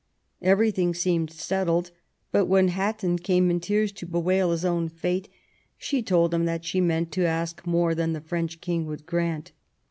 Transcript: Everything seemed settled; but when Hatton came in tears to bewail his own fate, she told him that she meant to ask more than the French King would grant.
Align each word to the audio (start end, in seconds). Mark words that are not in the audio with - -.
Everything 0.41 0.95
seemed 0.95 1.29
settled; 1.29 1.91
but 2.31 2.47
when 2.47 2.69
Hatton 2.69 3.19
came 3.19 3.51
in 3.51 3.59
tears 3.59 3.91
to 3.91 4.07
bewail 4.07 4.49
his 4.49 4.65
own 4.65 4.89
fate, 4.89 5.29
she 5.77 6.01
told 6.01 6.33
him 6.33 6.45
that 6.45 6.65
she 6.65 6.81
meant 6.81 7.11
to 7.11 7.25
ask 7.27 7.67
more 7.67 7.93
than 7.93 8.13
the 8.13 8.19
French 8.21 8.61
King 8.61 8.87
would 8.87 9.05
grant. 9.05 9.51